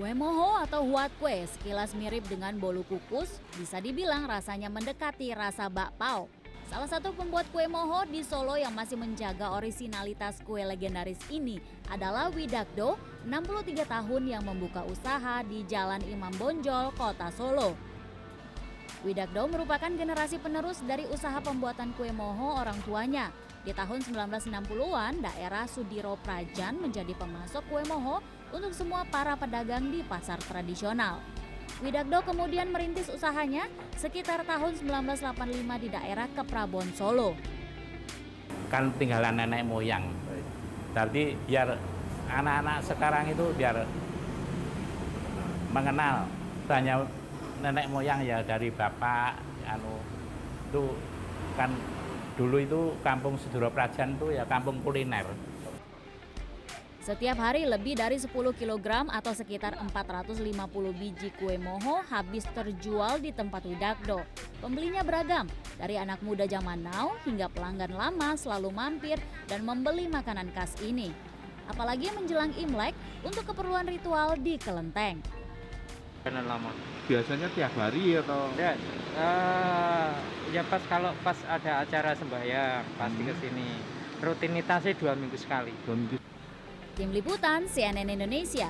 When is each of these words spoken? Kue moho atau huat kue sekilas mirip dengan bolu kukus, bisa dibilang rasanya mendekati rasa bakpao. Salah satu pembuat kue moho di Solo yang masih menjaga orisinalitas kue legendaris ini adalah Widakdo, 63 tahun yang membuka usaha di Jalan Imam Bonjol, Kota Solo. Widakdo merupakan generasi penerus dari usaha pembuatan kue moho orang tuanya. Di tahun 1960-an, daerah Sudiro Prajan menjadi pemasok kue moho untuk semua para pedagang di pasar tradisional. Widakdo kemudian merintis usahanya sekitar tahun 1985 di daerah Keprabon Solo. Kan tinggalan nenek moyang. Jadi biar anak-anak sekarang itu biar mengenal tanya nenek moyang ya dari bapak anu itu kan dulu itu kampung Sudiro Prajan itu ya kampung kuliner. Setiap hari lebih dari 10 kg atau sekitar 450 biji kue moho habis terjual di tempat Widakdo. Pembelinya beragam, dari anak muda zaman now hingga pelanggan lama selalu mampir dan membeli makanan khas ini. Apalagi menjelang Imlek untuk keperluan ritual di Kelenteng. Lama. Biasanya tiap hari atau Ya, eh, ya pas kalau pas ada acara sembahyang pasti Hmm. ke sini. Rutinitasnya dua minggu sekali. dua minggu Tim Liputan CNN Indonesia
Kue 0.00 0.16
moho 0.16 0.56
atau 0.56 0.80
huat 0.88 1.12
kue 1.20 1.44
sekilas 1.44 1.92
mirip 1.92 2.24
dengan 2.24 2.56
bolu 2.56 2.80
kukus, 2.88 3.36
bisa 3.60 3.84
dibilang 3.84 4.24
rasanya 4.24 4.72
mendekati 4.72 5.28
rasa 5.36 5.68
bakpao. 5.68 6.24
Salah 6.72 6.88
satu 6.88 7.12
pembuat 7.12 7.44
kue 7.52 7.68
moho 7.68 8.08
di 8.08 8.24
Solo 8.24 8.56
yang 8.56 8.72
masih 8.72 8.96
menjaga 8.96 9.52
orisinalitas 9.52 10.40
kue 10.40 10.64
legendaris 10.64 11.20
ini 11.28 11.60
adalah 11.92 12.32
Widakdo, 12.32 12.96
63 13.28 13.84
tahun 13.84 14.22
yang 14.24 14.40
membuka 14.40 14.88
usaha 14.88 15.44
di 15.44 15.68
Jalan 15.68 16.00
Imam 16.08 16.32
Bonjol, 16.40 16.96
Kota 16.96 17.28
Solo. 17.36 17.76
Widakdo 19.04 19.52
merupakan 19.52 19.92
generasi 19.92 20.40
penerus 20.40 20.80
dari 20.80 21.04
usaha 21.12 21.44
pembuatan 21.44 21.92
kue 21.92 22.08
moho 22.08 22.56
orang 22.56 22.80
tuanya. 22.88 23.28
Di 23.60 23.76
tahun 23.76 24.00
1960-an, 24.00 25.20
daerah 25.20 25.68
Sudiro 25.68 26.16
Prajan 26.24 26.80
menjadi 26.80 27.12
pemasok 27.12 27.60
kue 27.68 27.84
moho 27.84 28.24
untuk 28.56 28.72
semua 28.72 29.04
para 29.04 29.36
pedagang 29.36 29.92
di 29.92 30.00
pasar 30.00 30.40
tradisional. 30.40 31.20
Widakdo 31.84 32.24
kemudian 32.24 32.72
merintis 32.72 33.12
usahanya 33.12 33.68
sekitar 34.00 34.48
tahun 34.48 34.80
1985 34.80 35.76
di 35.76 35.88
daerah 35.92 36.24
Keprabon 36.32 36.88
Solo. 36.96 37.36
Kan 38.72 38.96
tinggalan 38.96 39.36
nenek 39.36 39.68
moyang. 39.68 40.08
Jadi 40.96 41.36
biar 41.44 41.76
anak-anak 42.32 42.80
sekarang 42.80 43.28
itu 43.28 43.44
biar 43.60 43.84
mengenal 45.68 46.24
tanya 46.64 47.04
nenek 47.60 47.92
moyang 47.92 48.24
ya 48.24 48.40
dari 48.40 48.72
bapak 48.72 49.36
anu 49.68 50.00
itu 50.72 50.96
kan 51.60 51.70
dulu 52.40 52.56
itu 52.56 52.80
kampung 53.04 53.36
Sudiro 53.36 53.68
Prajan 53.68 54.16
itu 54.16 54.32
ya 54.32 54.48
kampung 54.48 54.80
kuliner. 54.80 55.28
Setiap 57.00 57.36
hari 57.36 57.64
lebih 57.64 57.96
dari 57.96 58.20
10 58.20 58.28
kg 58.32 59.08
atau 59.08 59.32
sekitar 59.32 59.76
450 59.76 60.40
biji 61.00 61.32
kue 61.36 61.56
moho 61.60 62.00
habis 62.08 62.44
terjual 62.52 63.20
di 63.20 63.32
tempat 63.32 63.64
Widakdo. 63.64 64.24
Pembelinya 64.60 65.00
beragam, 65.00 65.48
dari 65.80 65.96
anak 65.96 66.20
muda 66.20 66.44
zaman 66.44 66.84
now 66.84 67.16
hingga 67.24 67.48
pelanggan 67.52 67.92
lama 67.96 68.36
selalu 68.36 68.68
mampir 68.72 69.16
dan 69.48 69.64
membeli 69.64 70.12
makanan 70.12 70.52
khas 70.52 70.76
ini. 70.84 71.08
Apalagi 71.72 72.12
menjelang 72.12 72.52
Imlek 72.56 72.92
untuk 73.24 73.48
keperluan 73.48 73.88
ritual 73.88 74.36
di 74.36 74.60
Kelenteng. 74.60 75.24
Lama. 76.20 76.68
Biasanya 77.08 77.48
tiap 77.56 77.72
hari 77.80 78.20
atau 78.20 78.52
Ya, 78.60 78.76
eh, 79.16 79.99
ya 80.50 80.66
pas 80.66 80.82
kalau 80.90 81.14
pas 81.22 81.38
ada 81.46 81.82
acara 81.82 82.10
sembahyang 82.14 82.82
pasti 82.98 83.22
Hmm. 83.22 83.28
ke 83.30 83.34
sini. 83.38 83.68
Rutinitasnya 84.20 84.92
dua 84.98 85.12
minggu 85.16 85.38
sekali. 85.38 85.72
dua 85.86 85.96
minggu 85.96 86.16
Tim 86.92 87.14
Liputan 87.14 87.64
CNN 87.64 88.10
Indonesia 88.10 88.68